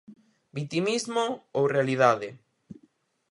Vitimismo 0.55 1.25
ou 1.57 1.63
realidade? 1.77 2.29